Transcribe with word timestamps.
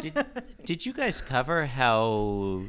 did, 0.00 0.26
did 0.64 0.86
you 0.86 0.92
guys 0.92 1.20
cover 1.20 1.66
how 1.66 2.62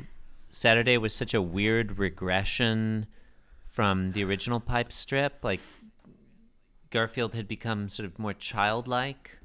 Saturday 0.52 0.98
was 0.98 1.14
such 1.14 1.34
a 1.34 1.42
weird 1.42 1.98
regression 1.98 3.08
from 3.66 4.12
the 4.12 4.24
original 4.24 4.60
pipe 4.60 4.92
strip? 4.92 5.40
Like 5.44 5.60
Garfield 6.90 7.34
had 7.36 7.48
become 7.48 7.88
sort 7.90 8.06
of 8.06 8.20
more 8.20 8.34
childlike, 8.34 9.38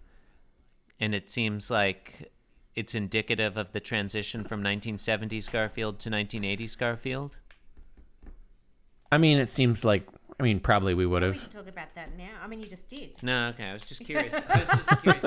and 1.01 1.15
it 1.15 1.31
seems 1.31 1.71
like 1.71 2.33
it's 2.75 2.95
indicative 2.95 3.57
of 3.57 3.73
the 3.73 3.81
transition 3.81 4.45
from 4.45 4.63
1970s 4.63 5.51
Garfield 5.51 5.99
to 6.01 6.11
1980s 6.11 6.77
Garfield. 6.77 7.37
I 9.11 9.19
mean, 9.19 9.39
it 9.39 9.49
seems 9.49 9.85
like. 9.85 10.07
I 10.39 10.43
mean, 10.43 10.61
probably 10.61 10.93
we 10.93 11.07
would 11.07 11.23
We 11.23 11.29
have. 11.29 11.41
can 11.51 11.61
talk 11.61 11.69
about 11.69 11.95
that 11.95 12.15
now. 12.19 12.29
I 12.43 12.47
mean, 12.47 12.61
you 12.61 12.67
just 12.69 12.89
did. 12.89 13.23
No, 13.23 13.49
okay. 13.55 13.65
I 13.65 13.73
was 13.73 13.87
just 13.87 14.05
curious. 14.05 14.35
I 14.35 14.59
was 14.59 14.69
just 14.69 15.03
curious. 15.03 15.25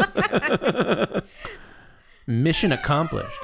Mission 2.29 2.73
accomplished. 2.73 3.39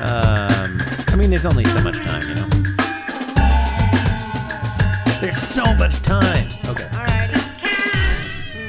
Um, 0.00 0.82
I 1.08 1.14
mean, 1.16 1.30
there's 1.30 1.46
only 1.46 1.64
so 1.64 1.80
much 1.80 2.00
time, 2.00 2.28
you 2.28 2.34
know. 2.34 2.48
There's 5.22 5.38
so 5.38 5.74
much 5.76 6.02
time. 6.02 6.46
Okay. 6.66 7.07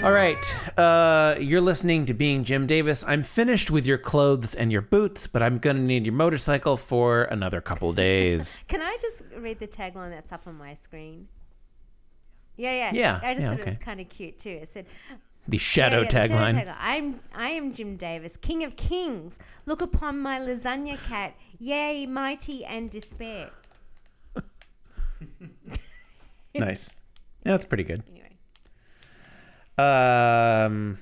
All 0.01 0.13
right. 0.13 0.77
Uh, 0.79 1.35
you're 1.41 1.59
listening 1.59 2.05
to 2.05 2.13
Being 2.13 2.45
Jim 2.45 2.65
Davis. 2.65 3.03
I'm 3.05 3.21
finished 3.21 3.69
with 3.69 3.85
your 3.85 3.97
clothes 3.97 4.55
and 4.55 4.71
your 4.71 4.81
boots, 4.81 5.27
but 5.27 5.41
I'm 5.43 5.57
gonna 5.57 5.81
need 5.81 6.05
your 6.05 6.13
motorcycle 6.13 6.77
for 6.77 7.23
another 7.23 7.59
couple 7.59 7.91
days. 7.91 8.59
Can 8.69 8.81
I 8.81 8.97
just 9.01 9.23
read 9.37 9.59
the 9.59 9.67
tagline 9.67 10.11
that's 10.11 10.31
up 10.31 10.47
on 10.47 10.57
my 10.57 10.73
screen? 10.73 11.27
Yeah, 12.55 12.71
yeah. 12.71 12.91
Yeah, 12.93 13.19
I 13.21 13.33
just 13.33 13.43
yeah, 13.43 13.51
thought 13.51 13.59
it 13.59 13.65
was 13.65 13.77
kind 13.79 13.99
of 13.99 14.07
cute 14.07 14.39
too. 14.39 14.59
It 14.61 14.69
said, 14.69 14.85
The 15.49 15.57
shadow 15.57 16.01
Yeah, 16.01 16.07
yeah, 16.11 16.27
tagline. 16.27 16.75
I'm 16.79 17.19
I 17.35 17.49
am 17.49 17.73
Jim 17.73 17.97
Davis, 17.97 18.37
King 18.37 18.63
of 18.63 18.77
Kings. 18.77 19.37
Look 19.65 19.81
upon 19.81 20.19
my 20.19 20.39
lasagna 20.39 20.97
cat. 21.09 21.35
Yay, 21.59 22.05
mighty 22.05 22.63
and 22.63 22.89
despair. 22.89 23.49
Nice. 26.55 26.95
Yeah, 27.45 27.51
that's 27.53 27.65
pretty 27.65 27.83
good. 27.83 28.03
Anyway. 29.79 30.65
Um. 30.65 30.97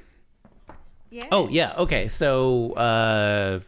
Yeah. 1.10 1.24
Oh 1.32 1.48
yeah. 1.50 1.74
Okay. 1.78 2.10
So, 2.10 2.74
uh, 2.74 3.62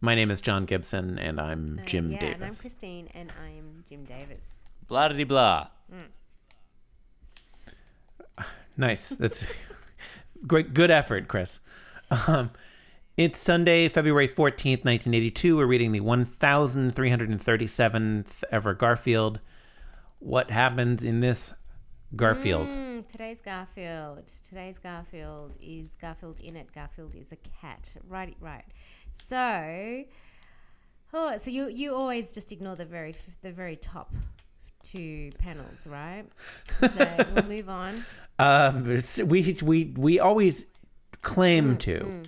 my 0.00 0.14
name 0.14 0.30
is 0.30 0.40
John 0.40 0.64
Gibson, 0.64 1.18
and 1.18 1.38
I'm 1.40 1.80
Uh, 1.82 1.86
Jim 1.86 2.12
yeah, 2.12 2.24
and 2.24 2.44
I'm 2.44 2.54
Christine, 2.54 3.08
and 3.14 3.32
I'm 3.44 3.82
Jim 3.88 4.04
Davis. 4.04 4.54
Blah 4.88 5.08
de 5.08 5.24
blah. 5.24 5.66
Nice. 8.76 9.10
That's 9.10 9.46
great. 10.46 10.74
Good 10.74 10.90
effort, 10.90 11.28
Chris. 11.28 11.60
Um, 12.26 12.50
it's 13.16 13.38
Sunday, 13.38 13.88
February 13.88 14.26
14th, 14.26 14.84
1982. 14.84 15.56
We're 15.56 15.66
reading 15.66 15.92
the 15.92 16.00
1337th 16.00 18.42
ever 18.50 18.74
Garfield. 18.74 19.38
What 20.18 20.50
happens 20.50 21.04
in 21.04 21.20
this 21.20 21.54
Garfield? 22.16 22.68
Mm, 22.68 23.06
today's 23.08 23.40
Garfield. 23.40 24.30
Today's 24.48 24.78
Garfield 24.78 25.56
is 25.60 25.90
Garfield 26.00 26.40
in 26.40 26.56
it. 26.56 26.72
Garfield 26.74 27.14
is 27.14 27.32
a 27.32 27.36
cat. 27.36 27.94
Right, 28.08 28.36
right. 28.40 28.64
So, 29.28 30.04
oh, 31.12 31.38
so 31.38 31.50
you 31.50 31.68
you 31.68 31.94
always 31.94 32.32
just 32.32 32.52
ignore 32.52 32.76
the 32.76 32.84
very 32.84 33.14
the 33.42 33.52
very 33.52 33.76
top 33.76 34.12
two 34.82 35.30
panels, 35.38 35.86
right? 35.86 36.24
So 36.80 37.24
we'll 37.34 37.44
move 37.44 37.68
on. 37.68 38.04
Um, 38.36 38.82
we 39.28 39.54
we 39.62 39.94
we 39.96 40.18
always 40.18 40.66
claim 41.22 41.76
to. 41.76 42.24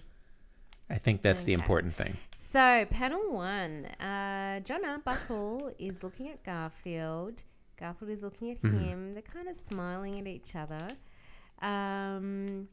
I 0.89 0.99
think 0.99 1.21
that's 1.23 1.43
the 1.43 1.53
important 1.53 1.95
thing. 1.95 2.17
So, 2.37 2.87
panel 2.89 3.33
one, 3.33 3.87
uh, 4.01 4.61
John 4.61 4.85
Arbuckle 4.85 5.73
is 5.81 6.05
looking 6.05 6.29
at 6.29 6.45
Garfield. 6.45 7.43
Garfield 7.79 8.11
is 8.11 8.23
looking 8.23 8.51
at 8.51 8.59
him. 8.59 9.13
They're 9.15 9.23
kind 9.23 9.49
of 9.49 9.57
smiling 9.57 10.19
at 10.19 10.27
each 10.27 10.55
other. 10.55 10.89
Um, 11.63 12.69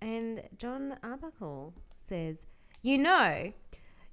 and 0.00 0.42
John 0.56 0.96
Arbuckle 1.02 1.74
says, 1.96 2.46
You 2.82 2.98
know, 2.98 3.52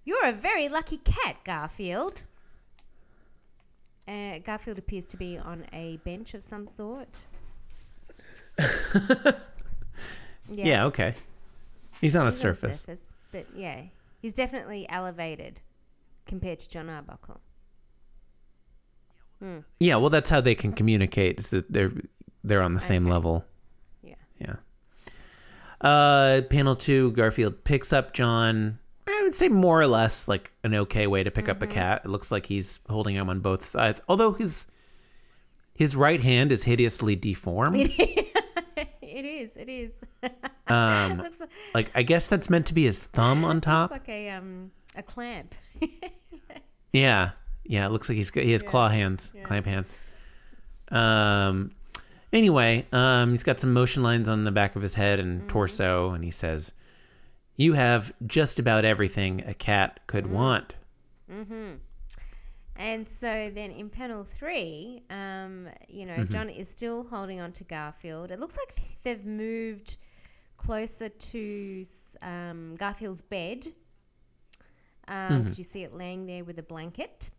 you're 0.04 0.26
a 0.26 0.32
very 0.34 0.68
lucky 0.70 0.98
cat, 0.98 1.38
Garfield. 1.44 2.24
Uh, 4.08 4.40
Garfield 4.40 4.78
appears 4.78 5.06
to 5.08 5.18
be 5.18 5.38
on 5.38 5.66
a 5.74 5.98
bench 5.98 6.34
of 6.34 6.44
some 6.44 6.68
sort. 6.68 7.10
Yeah. 10.52 10.86
okay. 10.86 11.16
He's 12.00 12.16
on 12.16 12.24
a 12.24 12.26
He's 12.26 12.36
on 12.36 12.56
surface. 12.56 12.80
surface, 12.82 13.16
but 13.32 13.48
yeah, 13.56 13.82
he's 14.22 14.34
definitely 14.34 14.86
elevated 14.90 15.60
compared 16.28 16.60
to 16.60 16.70
John 16.70 16.88
Arbuckle. 16.90 17.40
Yeah, 19.80 19.98
well, 19.98 20.10
that's 20.10 20.30
how 20.30 20.42
they 20.42 20.56
can 20.56 20.74
communicate. 20.74 21.40
Is 21.40 21.50
that 21.52 21.72
they're 21.72 21.92
they're 22.44 22.62
on 22.62 22.74
the 22.74 22.80
same 22.80 23.06
Okay. 23.06 23.14
level. 23.14 23.46
Yeah. 24.04 24.16
Yeah. 24.40 24.56
Uh, 25.82 26.42
panel 26.50 26.76
two, 26.76 27.12
Garfield 27.12 27.64
picks 27.64 27.94
up 27.94 28.14
John. 28.14 28.80
I 29.08 29.22
would 29.24 29.36
say 29.36 29.50
more 29.50 29.80
or 29.80 29.88
less 29.88 30.28
like 30.28 30.52
an 30.64 30.74
okay 30.74 31.06
way 31.08 31.24
to 31.24 31.30
pick 31.32 31.48
up 31.48 31.62
a 31.62 31.68
cat. 31.68 32.02
It 32.06 32.10
looks 32.10 32.32
like 32.32 32.48
he's 32.48 32.80
holding 32.90 33.16
him 33.16 33.30
on 33.30 33.40
both 33.40 33.64
sides, 33.64 34.02
although 34.08 34.34
his 34.34 34.68
his 35.76 35.96
right 35.96 36.22
hand 36.22 36.52
is 36.52 36.64
hideously 36.64 37.16
deformed. 37.16 37.78
it 37.98 38.32
is. 39.26 39.56
It 39.56 39.70
is. 39.70 39.92
Um, 40.68 41.18
looks, 41.20 41.40
looks 41.42 41.52
like 41.76 41.92
I 41.94 42.02
guess 42.02 42.28
that's 42.28 42.50
meant 42.50 42.66
to 42.66 42.74
be 42.74 42.86
his 42.86 42.98
thumb 42.98 43.46
on 43.46 43.62
top. 43.62 43.92
It's 43.92 44.00
like 44.00 44.10
a 44.10 44.30
um 44.32 44.72
a 44.96 45.04
clamp. 45.04 45.54
Yeah, 46.92 47.32
yeah. 47.66 47.86
It 47.86 47.92
looks 47.92 48.08
like 48.10 48.16
he's 48.16 48.32
got, 48.32 48.44
he 48.44 48.52
has 48.52 48.64
claw 48.64 48.90
hands, 48.90 49.32
clamp 49.44 49.66
hands. 49.66 49.96
Um. 50.90 51.72
Anyway, 52.34 52.86
um, 52.92 53.32
he's 53.32 53.44
got 53.44 53.60
some 53.62 53.72
motion 53.72 54.04
lines 54.04 54.28
on 54.28 54.44
the 54.44 54.52
back 54.52 54.76
of 54.76 54.82
his 54.82 54.94
head 54.96 55.20
and 55.20 55.48
torso, 55.50 56.12
and 56.12 56.24
he 56.24 56.32
says, 56.32 56.74
"You 57.56 57.74
have 57.74 58.12
just 58.26 58.60
about 58.60 58.84
everything 58.84 59.42
a 59.48 59.54
cat 59.54 60.02
could 60.08 60.28
want." 60.28 60.76
and 62.76 63.08
so 63.08 63.50
then 63.54 63.72
in 63.72 63.90
panel 63.90 64.26
three, 64.26 65.02
um, 65.10 65.68
you 65.88 66.06
know, 66.06 66.24
John 66.26 66.50
is 66.50 66.68
still 66.70 67.04
holding 67.06 67.40
on 67.40 67.52
to 67.54 67.64
Garfield. 67.64 68.32
It 68.32 68.40
looks 68.40 68.58
like 68.58 68.82
they've 69.04 69.26
moved 69.26 69.96
closer 70.58 71.10
to 71.10 71.86
um, 72.22 72.76
Garfield's 72.78 73.22
bed. 73.22 73.68
Um, 75.08 75.46
'cause 75.46 75.58
You 75.58 75.64
see 75.64 75.84
it 75.84 75.94
laying 75.96 76.26
there 76.26 76.44
with 76.44 76.60
a 76.60 76.64
blanket. 76.64 77.30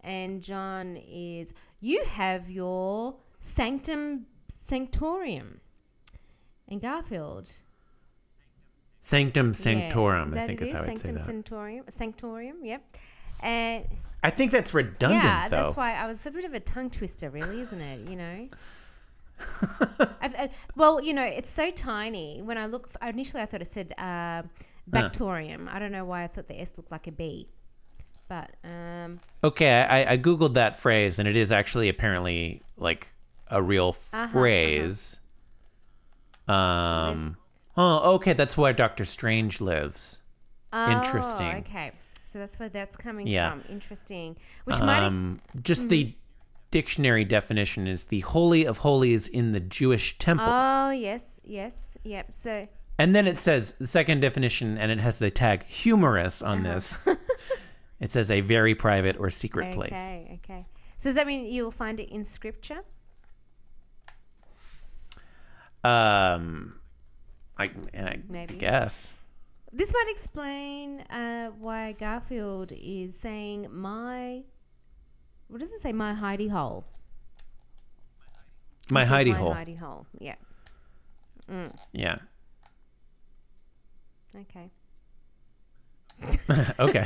And 0.00 0.42
John 0.42 0.96
is, 0.96 1.52
you 1.80 2.04
have 2.04 2.50
your 2.50 3.16
sanctum 3.40 4.26
sanctorium. 4.50 5.58
And 6.68 6.80
Garfield 6.82 7.48
Sanctum 9.00 9.48
Yes. 9.48 9.58
sanctorum, 9.58 10.28
Is 10.28 10.36
I 10.36 10.46
think 10.46 10.60
is 10.60 10.72
how 10.72 10.80
I'd 10.80 10.98
say 10.98 11.06
Sanctum 11.06 11.14
that. 11.14 11.24
Sanctorium, 11.24 11.84
sanctorium, 11.86 12.54
yep. 12.62 12.82
And 13.40 13.86
I 14.22 14.30
think 14.30 14.50
that's 14.50 14.74
redundant, 14.74 15.22
yeah, 15.24 15.48
though. 15.48 15.62
that's 15.62 15.76
why 15.76 15.94
I 15.94 16.06
was 16.06 16.26
a 16.26 16.30
bit 16.30 16.44
of 16.44 16.52
a 16.52 16.60
tongue 16.60 16.90
twister, 16.90 17.30
really, 17.30 17.60
isn't 17.60 17.80
it? 17.80 18.08
You 18.08 18.16
know. 18.16 18.48
I've, 20.20 20.34
uh, 20.34 20.48
well, 20.74 21.00
you 21.00 21.14
know, 21.14 21.22
it's 21.22 21.48
so 21.50 21.70
tiny. 21.70 22.42
When 22.42 22.58
I 22.58 22.66
look, 22.66 22.90
initially 23.00 23.40
I 23.40 23.46
thought 23.46 23.62
it 23.62 23.68
said 23.68 23.94
uh, 23.96 24.42
Bactorium. 24.90 25.68
I 25.68 25.78
don't 25.78 25.92
know 25.92 26.04
why 26.04 26.24
I 26.24 26.26
thought 26.26 26.48
the 26.48 26.60
S 26.60 26.72
looked 26.76 26.90
like 26.90 27.06
a 27.06 27.12
B, 27.12 27.48
but 28.28 28.50
um, 28.64 29.18
Okay, 29.42 29.82
I, 29.82 30.12
I 30.12 30.18
googled 30.18 30.54
that 30.54 30.76
phrase, 30.76 31.18
and 31.18 31.28
it 31.28 31.36
is 31.36 31.50
actually 31.52 31.88
apparently 31.88 32.62
like 32.76 33.08
a 33.50 33.62
real 33.62 33.96
Uh-huh, 34.12 34.26
phrase. 34.28 35.20
Um. 36.46 37.36
Oh, 37.76 38.14
okay, 38.14 38.32
that's 38.32 38.56
where 38.56 38.72
Doctor 38.72 39.04
Strange 39.04 39.60
lives. 39.60 40.20
Interesting. 40.88 41.54
Oh, 41.54 41.58
okay, 41.58 41.92
so 42.26 42.38
that's 42.38 42.58
where 42.58 42.68
that's 42.68 42.96
coming 42.96 43.26
Yeah. 43.26 43.50
from. 43.52 43.62
Interesting. 43.70 44.36
Which 44.64 44.78
might 44.80 45.02
Um, 45.04 45.40
just 45.62 45.82
Mm-hmm. 45.82 45.88
the 45.88 46.14
dictionary 46.70 47.24
definition 47.24 47.86
is 47.86 48.04
the 48.04 48.20
holy 48.20 48.64
of 48.66 48.78
holies 48.78 49.28
in 49.28 49.52
the 49.52 49.60
Jewish 49.60 50.18
temple, 50.18 50.46
Oh 50.50 50.90
yes, 50.90 51.40
yes, 51.44 51.96
yep. 52.04 52.34
So 52.34 52.68
and 52.98 53.14
then 53.14 53.26
it 53.28 53.38
says 53.38 53.72
the 53.78 53.86
second 53.86 54.20
definition, 54.20 54.76
and 54.76 54.90
it 54.90 54.98
has 55.00 55.20
the 55.20 55.30
tag 55.30 55.64
humorous 55.64 56.42
on 56.42 56.66
Uh-huh. 56.66 56.74
this. 56.74 57.06
it 58.00 58.12
says 58.12 58.30
a 58.30 58.40
very 58.40 58.74
private 58.74 59.16
or 59.18 59.30
secret 59.30 59.74
place. 59.74 59.92
okay, 59.92 60.40
okay. 60.44 60.66
So 60.98 61.08
does 61.08 61.16
that 61.16 61.26
mean 61.26 61.46
you'll 61.46 61.70
find 61.70 62.00
it 62.00 62.10
in 62.10 62.24
scripture? 62.24 62.82
Um, 65.84 66.80
I, 67.56 67.70
I 67.96 68.20
Maybe. 68.28 68.54
guess. 68.56 69.14
This 69.72 69.92
might 69.92 70.06
explain 70.10 71.00
uh, 71.02 71.48
why 71.58 71.92
Garfield 71.92 72.72
is 72.72 73.14
saying 73.16 73.68
my 73.70 74.42
What 75.48 75.60
does 75.60 75.72
it 75.72 75.80
say? 75.80 75.92
My 75.92 76.14
hidey 76.14 76.50
hole. 76.50 76.84
My 78.90 79.04
says 79.04 79.12
hidey 79.12 79.30
my 79.32 79.36
hole. 79.36 79.54
hidey 79.54 79.78
hole. 79.78 80.06
Yeah. 80.18 80.36
Yeah. 81.92 82.18
Okay. 84.34 84.70
okay. 86.78 87.04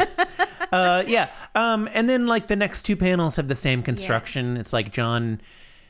uh, 0.72 1.02
yeah. 1.06 1.30
Um, 1.54 1.88
and 1.92 2.08
then 2.08 2.26
like 2.26 2.46
the 2.46 2.56
next 2.56 2.82
two 2.84 2.96
panels 2.96 3.36
have 3.36 3.48
the 3.48 3.54
same 3.54 3.82
construction. 3.82 4.56
It's 4.56 4.72
like 4.72 4.92
John 4.92 5.40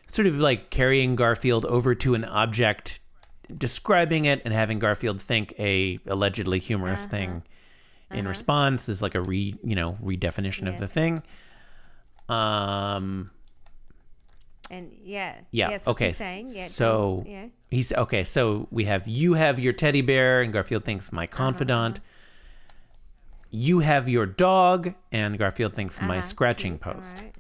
sort 0.07 0.27
of 0.27 0.37
like 0.39 0.71
carrying 0.71 1.17
Garfield 1.17 1.65
over 1.67 1.95
to 1.95 2.15
an 2.15 2.25
object, 2.25 3.01
describing 3.57 4.25
it, 4.25 4.43
and 4.45 4.53
having 4.53 4.79
Garfield 4.79 5.23
think 5.23 5.55
a 5.59 5.99
allegedly 6.07 6.59
humorous 6.59 7.03
Uh-huh. 7.05 7.11
thing 7.11 7.43
in 8.11 8.27
response. 8.29 8.89
Is 8.89 9.03
like 9.03 9.15
a 9.15 9.23
re 9.23 9.55
you 9.65 9.75
know 9.77 9.97
redefinition 10.03 10.69
of 10.69 10.79
the 10.79 10.89
thing. 10.89 11.23
Um. 12.29 13.31
And 14.71 14.91
yeah. 15.03 15.35
Yeah. 15.51 15.71
Yes, 15.71 15.87
okay. 15.87 16.15
Yeah. 16.47 16.67
so 16.67 17.25
Yeah. 17.27 17.47
he's 17.71 17.93
okay. 17.93 18.25
So 18.25 18.69
we 18.71 18.85
have 18.85 19.07
you 19.07 19.35
have 19.35 19.59
your 19.59 19.73
teddy 19.75 20.01
bear, 20.01 20.41
and 20.41 20.53
Garfield 20.53 20.85
thinks 20.85 21.13
my 21.13 21.25
Uh-huh, 21.25 21.37
confidant. 21.37 22.01
You 23.55 23.81
have 23.81 24.09
your 24.09 24.25
dog, 24.27 24.95
and 25.13 25.39
Garfield 25.39 25.75
thinks 25.75 26.01
my 26.01 26.19
Uh-huh, 26.19 26.21
scratching 26.23 26.73
cute, 26.73 26.81
post. 26.81 27.19
alright. 27.19 27.35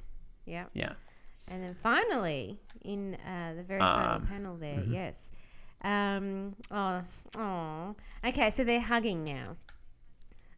Yeah. 0.45 0.67
Yeah. 0.75 0.93
And 1.51 1.65
then 1.65 1.75
finally, 1.83 2.59
in 2.83 3.15
uh, 3.15 3.55
the 3.57 3.63
very 3.63 3.81
Um, 3.81 4.27
panel 4.27 4.57
there, 4.57 4.79
mm-hmm. 4.79 4.93
yes. 4.93 5.31
Um, 5.83 6.55
oh, 6.71 7.03
oh. 7.39 7.97
Okay, 8.25 8.51
so 8.51 8.63
they're 8.63 8.81
hugging 8.81 9.25
now. 9.25 9.57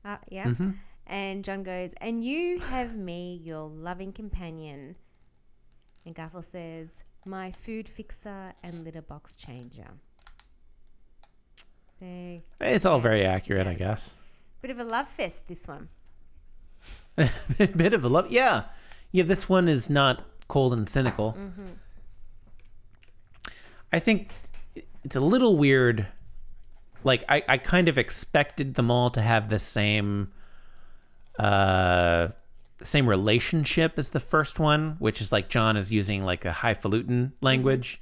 Uh, 0.05 0.17
yeah. 0.29 0.47
Mm-hmm. 0.47 0.71
And 1.07 1.45
John 1.45 1.63
goes, 1.63 1.93
And 2.01 2.25
you 2.25 2.59
have 2.59 2.95
me, 2.97 3.41
your 3.43 3.69
loving 3.69 4.13
companion. 4.13 4.97
And 6.05 6.15
Garfield 6.15 6.45
says, 6.47 6.89
My 7.25 7.53
food 7.53 7.89
fixer 7.89 8.53
and 8.63 8.85
litter 8.85 9.03
box 9.03 9.37
changer. 9.37 9.89
They, 12.01 12.43
It's 12.61 12.85
all 12.85 12.99
very 13.01 13.21
Yes, 13.21 13.37
accurate, 13.37 13.67
I 13.67 13.75
guess. 13.75 14.17
Bit 14.65 14.71
of 14.71 14.79
a 14.79 14.85
love 14.85 15.07
fest, 15.11 15.47
this 15.47 15.69
one. 15.69 15.91
Bit 17.59 17.93
of 17.93 18.03
a 18.03 18.09
love. 18.09 18.31
Yeah. 18.31 18.63
Yeah, 19.13 19.25
this 19.25 19.47
one 19.47 19.69
is 19.69 19.91
not 19.91 20.25
cold 20.49 20.73
and 20.73 20.89
cynical. 20.89 21.37
Mm-hmm. 21.39 21.67
I 23.93 23.99
think 23.99 24.31
it's 25.05 25.17
a 25.17 25.21
little 25.21 25.59
weird. 25.59 26.07
Like, 27.05 27.25
I, 27.29 27.43
I 27.47 27.59
kind 27.59 27.91
of 27.91 27.99
expected 27.99 28.73
them 28.73 28.91
all 28.91 29.11
to 29.11 29.21
have 29.21 29.51
the 29.51 29.59
same. 29.59 30.33
Uh, 31.39 32.29
same 32.83 33.07
relationship 33.07 33.99
as 33.99 34.09
the 34.11 34.21
first 34.21 34.59
one, 34.59 34.97
which 34.99 35.21
is 35.21 35.31
like 35.31 35.51
John 35.51 35.77
is 35.77 35.93
using 35.93 36.25
like 36.25 36.47
a 36.47 36.53
highfalutin 36.53 37.33
language, 37.43 38.01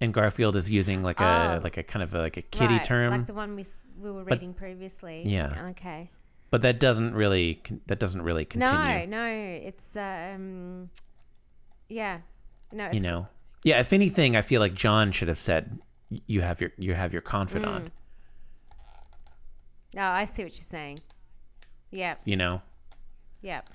and 0.00 0.12
Garfield 0.12 0.56
is 0.56 0.70
using 0.70 1.02
like 1.02 1.20
a. 1.20 1.58
Oh. 1.58 1.60
like 1.64 1.76
a 1.76 1.82
kind 1.82 2.02
of 2.02 2.14
a, 2.14 2.20
like 2.20 2.36
a 2.36 2.42
kitty 2.42 2.74
Right, 2.74 2.84
term. 2.84 3.10
Like 3.10 3.26
the 3.26 3.34
one 3.34 3.56
we, 3.56 3.64
we 3.98 4.10
were 4.10 4.24
reading 4.24 4.52
previously. 4.54 5.22
Yeah. 5.26 5.68
Okay. 5.70 6.10
but 6.50 6.62
that 6.62 6.78
doesn't 6.80 7.14
really 7.14 7.62
that 7.86 7.98
doesn't 7.98 8.22
really 8.22 8.44
continue. 8.44 9.06
No, 9.06 9.24
no, 9.24 9.26
it's 9.26 9.96
um, 9.96 10.90
yeah, 11.88 12.18
no, 12.72 12.86
it's 12.86 12.94
you 12.94 13.00
know, 13.00 13.26
yeah. 13.64 13.80
If 13.80 13.92
anything, 13.92 14.36
I 14.36 14.42
feel 14.42 14.60
like 14.60 14.74
John 14.74 15.12
should 15.12 15.28
have 15.28 15.38
said, 15.38 15.78
"You 16.26 16.40
have 16.42 16.60
your 16.60 16.72
you 16.78 16.94
have 16.94 17.12
your 17.12 17.22
confidant." 17.22 17.86
Mm. 17.86 17.90
No, 19.94 20.02
I 20.02 20.24
see 20.26 20.44
what 20.44 20.54
you're 20.56 20.64
saying. 20.64 20.98
Yep, 21.90 22.20
You 22.24 22.36
know, 22.36 22.60
yep. 23.40 23.70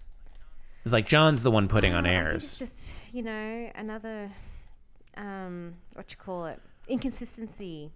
it's 0.83 0.93
like 0.93 1.07
John's 1.07 1.41
the 1.43 1.49
one 1.49 1.67
putting 1.67 1.93
on 1.93 2.05
I 2.05 2.09
think 2.09 2.25
airs. 2.27 2.43
It's 2.43 2.59
just 2.59 2.93
you 3.11 3.23
know 3.23 3.71
another 3.73 4.29
um, 5.17 5.75
what 5.93 6.11
you 6.11 6.17
call 6.17 6.45
it, 6.45 6.59
inconsistency. 6.87 7.91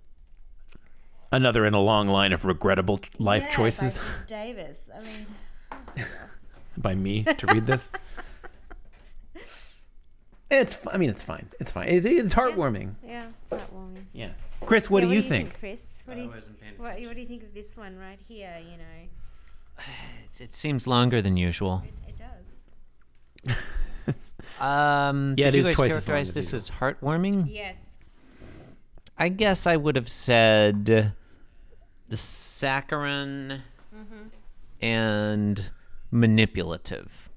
Another 1.31 1.65
in 1.65 1.73
a 1.73 1.81
long 1.81 2.07
line 2.07 2.31
of 2.33 2.45
regrettable 2.45 2.99
life 3.19 3.43
Yeah, 3.43 3.49
choices 3.51 3.97
by 3.97 4.03
Davis. 4.27 4.81
I 4.95 4.99
mean, 5.03 6.05
by 6.77 6.95
me 6.95 7.23
to 7.23 7.47
read 7.47 7.65
this. 7.65 7.91
It's. 10.51 10.75
f- 10.75 10.87
I 10.93 10.97
mean, 10.97 11.09
it's 11.09 11.23
fine. 11.23 11.49
It's 11.59 11.71
fine. 11.71 11.87
It's, 11.87 12.05
it's 12.05 12.33
heartwarming. 12.35 12.93
yeah, 13.03 13.25
it's 13.51 13.63
heartwarming. 13.63 14.05
Yeah. 14.13 14.29
Chris, 14.61 14.89
what 14.91 15.01
Yeah, 15.01 15.09
do 15.09 15.15
you 15.15 15.21
think? 15.23 15.59
Chris? 15.59 15.81
What 16.05 16.13
do 16.15 16.21
you, 16.21 16.29
wasn't 16.29 16.61
paying 16.61 16.73
what, 16.77 16.91
what 17.01 17.15
do 17.15 17.19
you 17.19 17.25
think 17.25 17.41
of 17.43 17.53
this 17.55 17.75
one 17.75 17.97
right 17.97 18.19
here? 18.27 18.55
You 18.59 18.77
know, 18.77 19.83
It 20.39 20.53
seems 20.53 20.85
longer 20.85 21.19
than 21.19 21.35
usual. 21.35 21.81
it 22.07 22.15
does. 22.15 23.55
Um, 24.59 25.35
Yeah, 25.37 25.51
did 25.51 25.55
it 25.55 25.57
you 25.57 25.59
is 25.59 25.65
guys 25.67 25.75
twice 25.75 25.91
as 25.91 26.07
long 26.07 26.15
characterize 26.15 26.29
as 26.29 26.33
this 26.33 26.53
as 26.53 26.69
heartwarming? 26.69 27.47
Yes. 27.49 27.75
I 29.17 29.29
guess 29.29 29.67
I 29.67 29.75
would 29.75 29.95
have 29.95 30.09
said 30.09 30.85
the 30.85 32.17
saccharine 32.17 33.61
mm-hmm. 33.95 34.85
and 34.85 35.69
manipulative. 36.11 37.29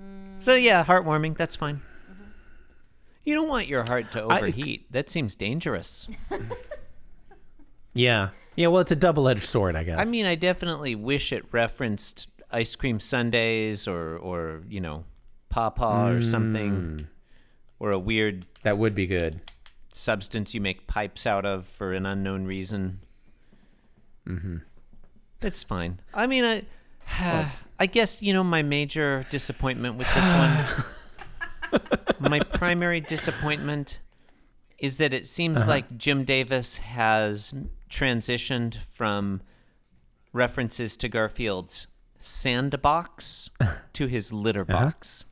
Mm. 0.00 0.42
So 0.42 0.54
yeah, 0.54 0.84
heartwarming. 0.84 1.36
That's 1.36 1.56
fine. 1.56 1.76
Mm-hmm. 2.10 2.22
You 3.24 3.34
don't 3.34 3.48
want 3.48 3.66
your 3.68 3.84
heart 3.84 4.12
to 4.12 4.24
I- 4.24 4.38
overheat. 4.38 4.90
that 4.92 5.08
seems 5.10 5.36
dangerous. 5.36 6.08
Yeah. 7.94 8.30
Yeah. 8.56 8.68
Well, 8.68 8.80
it's 8.80 8.92
a 8.92 8.96
double-edged 8.96 9.44
sword, 9.44 9.76
I 9.76 9.84
guess. 9.84 9.98
I 10.06 10.10
mean, 10.10 10.26
I 10.26 10.34
definitely 10.34 10.94
wish 10.94 11.32
it 11.32 11.44
referenced 11.52 12.28
ice 12.50 12.74
cream 12.74 13.00
sundaes 13.00 13.88
or, 13.88 14.16
or 14.18 14.62
you 14.68 14.80
know, 14.80 15.04
pawpaw 15.52 16.08
or 16.08 16.22
something, 16.22 16.72
mm. 16.72 17.06
or 17.78 17.90
a 17.90 17.98
weird 17.98 18.46
that 18.64 18.78
would 18.78 18.94
be 18.94 19.06
good. 19.06 19.40
substance 19.92 20.54
you 20.54 20.60
make 20.60 20.86
pipes 20.86 21.26
out 21.26 21.44
of 21.44 21.66
for 21.66 21.92
an 21.92 22.06
unknown 22.06 22.46
reason. 22.46 22.98
Mm-hmm. 24.26 24.56
It's 25.42 25.62
fine. 25.62 26.00
I 26.14 26.26
mean, 26.26 26.44
I, 26.44 27.52
I 27.78 27.86
guess 27.86 28.22
you 28.22 28.32
know 28.32 28.42
my 28.42 28.62
major 28.62 29.26
disappointment 29.30 29.96
with 29.96 30.08
this 30.12 30.90
one. 31.70 31.90
my 32.30 32.40
primary 32.40 33.00
disappointment 33.00 34.00
is 34.78 34.96
that 34.96 35.12
it 35.12 35.26
seems 35.26 35.60
uh-huh. 35.60 35.70
like 35.70 35.98
Jim 35.98 36.24
Davis 36.24 36.78
has 36.78 37.54
transitioned 37.90 38.78
from 38.94 39.42
references 40.32 40.96
to 40.96 41.08
Garfield's 41.08 41.86
sandbox 42.18 43.50
to 43.92 44.06
his 44.06 44.32
litter 44.32 44.62
uh-huh. 44.62 44.84
box. 44.86 45.26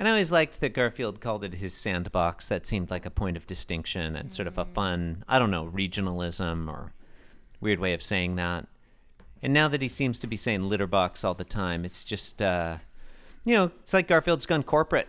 And 0.00 0.08
I 0.08 0.12
always 0.12 0.32
liked 0.32 0.60
that 0.60 0.72
Garfield 0.72 1.20
called 1.20 1.44
it 1.44 1.52
his 1.52 1.74
sandbox. 1.74 2.48
That 2.48 2.64
seemed 2.64 2.90
like 2.90 3.04
a 3.04 3.10
point 3.10 3.36
of 3.36 3.46
distinction 3.46 4.16
and 4.16 4.32
sort 4.32 4.48
of 4.48 4.56
a 4.56 4.64
fun, 4.64 5.24
I 5.28 5.38
don't 5.38 5.50
know, 5.50 5.66
regionalism 5.66 6.70
or 6.72 6.94
weird 7.60 7.80
way 7.80 7.92
of 7.92 8.02
saying 8.02 8.36
that. 8.36 8.66
And 9.42 9.52
now 9.52 9.68
that 9.68 9.82
he 9.82 9.88
seems 9.88 10.18
to 10.20 10.26
be 10.26 10.38
saying 10.38 10.62
litter 10.62 10.86
box 10.86 11.22
all 11.22 11.34
the 11.34 11.44
time, 11.44 11.84
it's 11.84 12.02
just, 12.02 12.40
uh, 12.40 12.78
you 13.44 13.54
know, 13.54 13.70
it's 13.82 13.92
like 13.92 14.08
Garfield's 14.08 14.46
gone 14.46 14.62
corporate. 14.62 15.06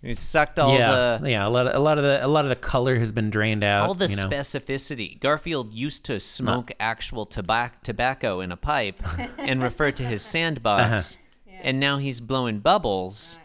He's 0.00 0.20
sucked 0.20 0.60
all 0.60 0.78
yeah. 0.78 1.18
the 1.20 1.30
yeah. 1.30 1.46
A 1.46 1.50
lot. 1.50 1.66
Of, 1.66 1.74
a 1.74 1.78
lot 1.80 1.98
of 1.98 2.04
the. 2.04 2.24
A 2.24 2.28
lot 2.28 2.44
of 2.44 2.50
the 2.50 2.56
color 2.56 2.96
has 3.00 3.10
been 3.10 3.30
drained 3.30 3.64
out. 3.64 3.88
all 3.88 3.94
the 3.94 4.06
you 4.06 4.14
know? 4.16 4.28
specificity. 4.28 5.18
Garfield 5.18 5.72
used 5.72 6.04
to 6.04 6.20
smoke 6.20 6.70
actual 6.78 7.26
tobac- 7.26 7.82
tobacco 7.82 8.40
in 8.40 8.52
a 8.52 8.56
pipe 8.56 9.00
and 9.38 9.60
refer 9.60 9.90
to 9.90 10.04
his 10.04 10.22
sandbox, 10.22 11.16
Uh-huh. 11.16 11.56
and 11.62 11.80
now 11.80 11.98
he's 11.98 12.20
blowing 12.20 12.60
bubbles 12.60 13.38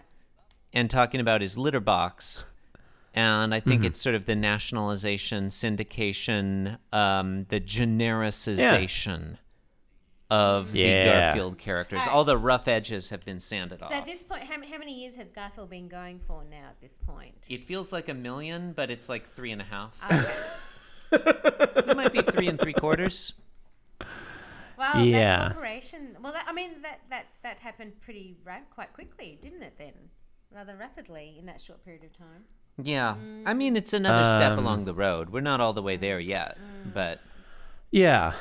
and 0.77 0.89
talking 0.91 1.19
about 1.19 1.41
his 1.41 1.57
litter 1.57 1.79
box. 1.79 2.45
And 3.13 3.51
I 3.53 3.59
Mm-hmm. 3.59 3.69
think 3.69 3.83
it's 3.85 3.99
sort 3.99 4.13
of 4.15 4.25
the 4.27 4.35
nationalization, 4.35 5.45
syndication, 5.47 6.77
um, 6.93 7.45
the 7.49 7.59
genericization 7.59 9.37
of 10.29 10.71
the 10.73 10.79
Yeah. 10.81 11.05
Garfield 11.31 11.57
characters. 11.57 12.03
All 12.07 12.23
the 12.25 12.37
rough 12.37 12.67
edges 12.67 13.09
have 13.09 13.25
been 13.25 13.39
sanded 13.39 13.79
So 13.79 13.85
off. 13.85 13.91
So 13.91 13.97
at 13.97 14.05
this 14.05 14.21
point, 14.23 14.43
how, 14.43 14.55
how 14.71 14.77
many 14.77 14.93
years 15.01 15.15
has 15.15 15.31
Garfield 15.31 15.69
been 15.71 15.87
going 15.87 16.19
for 16.27 16.43
now? 16.43 16.67
At 16.69 16.79
this 16.79 16.99
point, 17.07 17.47
It 17.49 17.63
feels 17.63 17.91
like 17.91 18.07
a 18.07 18.13
million, 18.13 18.73
but 18.73 18.91
it's 18.91 19.09
like 19.09 19.27
three 19.27 19.51
and 19.51 19.61
a 19.61 19.65
half. 19.65 19.97
it 21.11 21.95
might 21.97 22.13
be 22.13 22.21
three 22.21 22.47
and 22.49 22.59
three 22.59 22.73
quarters. 22.73 23.33
well, 24.77 25.03
Yeah. 25.03 25.39
that 25.39 25.53
corporation. 25.53 26.17
Well, 26.21 26.33
that, 26.33 26.45
I 26.47 26.53
mean 26.53 26.81
that 26.83 26.99
that 27.09 27.25
that 27.41 27.57
happened 27.59 27.93
pretty 28.01 28.35
rap- 28.43 28.69
quite 28.75 28.93
quickly, 28.93 29.39
didn't 29.41 29.63
it? 29.63 29.73
Then, 29.79 29.93
rather 30.53 30.75
rapidly 30.75 31.35
in 31.39 31.45
that 31.45 31.61
short 31.61 31.83
period 31.83 32.03
of 32.03 32.17
time. 32.17 32.43
Yeah. 32.81 33.15
I 33.45 33.53
mean, 33.53 33.75
it's 33.75 33.93
another 33.93 34.23
step 34.23 34.51
Um, 34.53 34.59
along 34.59 34.85
the 34.85 34.93
road. 34.93 35.29
We're 35.31 35.41
not 35.41 35.59
all 35.61 35.73
the 35.73 35.81
way 35.81 35.97
there 35.97 36.19
yet, 36.19 36.57
Mm. 36.57 36.93
but 36.93 37.19
Yeah. 37.91 38.33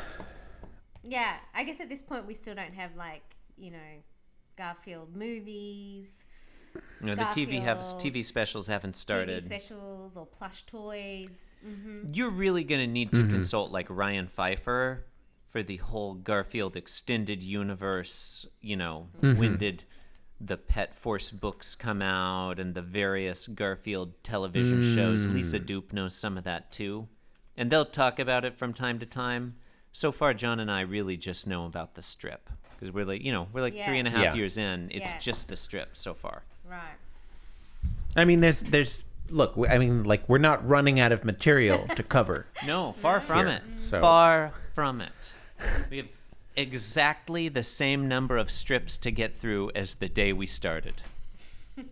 Yeah, 1.02 1.36
I 1.54 1.64
guess 1.64 1.80
at 1.80 1.88
this 1.88 2.02
point 2.02 2.26
we 2.26 2.34
still 2.34 2.54
don't 2.54 2.74
have 2.74 2.96
like 2.96 3.22
you 3.56 3.70
know 3.70 4.02
Garfield 4.56 5.14
movies, 5.16 6.08
you 7.00 7.06
know, 7.06 7.14
the 7.14 7.24
TV 7.24 7.60
have 7.62 7.78
TV 7.78 8.22
specials 8.24 8.66
haven't 8.66 8.96
started. 8.96 9.42
TV 9.42 9.46
started. 9.46 9.62
specials, 9.62 10.16
or 10.16 10.26
plush 10.26 10.64
toys. 10.64 11.50
You're 12.12 12.30
really 12.30 12.64
going 12.64 12.80
to 12.80 12.86
need 12.86 13.12
to 13.12 13.22
consult 13.26 13.70
like 13.72 13.86
Ryan 13.88 14.26
Pfeiffer 14.28 15.06
for 15.46 15.62
the 15.62 15.76
whole 15.78 16.14
Garfield 16.14 16.76
extended 16.76 17.42
universe, 17.42 18.46
you 18.60 18.76
know, 18.76 19.08
winded 19.22 19.84
the 20.40 20.56
Pet 20.56 20.94
Force 20.94 21.30
books 21.30 21.74
come 21.74 22.02
out 22.02 22.58
and 22.58 22.74
the 22.74 22.82
various 22.82 23.46
Garfield 23.46 24.12
television 24.22 24.82
shows. 24.94 25.26
Lisa 25.26 25.58
mm. 25.58 25.66
Dupe 25.66 25.92
knows 25.92 26.14
some 26.14 26.36
of 26.36 26.44
that 26.44 26.70
too. 26.70 27.08
And 27.56 27.70
they'll 27.70 27.86
talk 27.86 28.18
about 28.18 28.44
it 28.44 28.58
from 28.58 28.74
time 28.74 28.98
to 28.98 29.06
time. 29.06 29.56
So 29.92 30.12
far, 30.12 30.34
John 30.34 30.60
and 30.60 30.70
I 30.70 30.82
really 30.82 31.16
just 31.16 31.46
know 31.46 31.64
about 31.64 31.94
the 31.94 32.02
strip 32.02 32.50
because 32.74 32.92
we're 32.92 33.06
like, 33.06 33.22
you 33.22 33.32
know, 33.32 33.48
we're 33.52 33.62
like 33.62 33.74
Yeah. 33.74 33.86
three 33.86 33.98
and 33.98 34.06
a 34.06 34.10
half 34.10 34.20
Yeah. 34.22 34.34
years 34.34 34.58
in. 34.58 34.90
It's 34.92 35.10
Yeah. 35.12 35.18
just 35.18 35.48
the 35.48 35.56
strip 35.56 35.96
so 35.96 36.12
far. 36.12 36.42
Right. 36.68 36.98
I 38.14 38.26
mean, 38.26 38.40
there's 38.40 38.60
there's 38.60 39.04
look. 39.30 39.54
I 39.70 39.78
mean, 39.78 40.04
like 40.04 40.28
we're 40.28 40.36
not 40.38 40.66
running 40.68 41.00
out 41.00 41.12
of 41.12 41.24
material 41.24 41.86
to 41.96 42.02
cover. 42.02 42.46
No, 42.66 42.92
far 42.92 43.20
from 43.20 43.46
Here, 43.46 43.62
it. 43.74 43.80
so- 43.80 44.00
Far 44.02 44.52
from 44.74 45.00
it. 45.00 45.12
We 45.90 45.96
have 45.98 46.06
exactly 46.56 47.48
the 47.48 47.62
same 47.62 48.08
number 48.08 48.36
of 48.36 48.50
strips 48.50 48.98
to 48.98 49.10
get 49.10 49.34
through 49.34 49.70
as 49.74 49.96
the 49.96 50.08
day 50.08 50.32
we 50.32 50.46
started. 50.46 51.02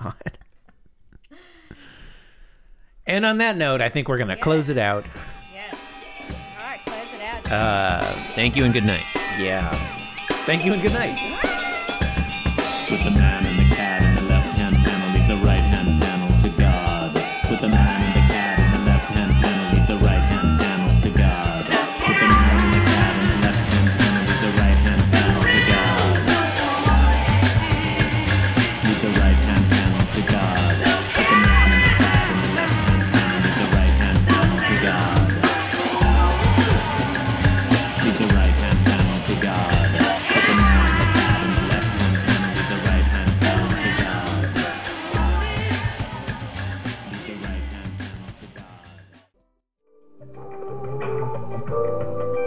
God. 0.00 0.38
And 3.06 3.26
on 3.26 3.38
that 3.38 3.56
note, 3.56 3.80
I 3.80 3.88
think 3.88 4.08
we're 4.08 4.18
gonna 4.18 4.36
close 4.36 4.70
it 4.70 4.78
out. 4.78 5.04
Yes. 5.52 5.76
All 6.58 6.66
right, 6.66 6.80
close 6.86 7.12
it 7.12 7.20
out. 7.22 7.52
Uh, 7.52 8.00
Thank 8.32 8.56
you 8.56 8.64
and 8.64 8.72
good 8.72 8.84
night. 8.86 9.04
yeah. 9.38 9.68
Thank 10.46 10.64
you 10.64 10.72
and 10.72 10.80
good 10.80 10.92
night. 10.94 11.18
With 12.90 13.02
the 13.04 13.10
man 13.10 13.63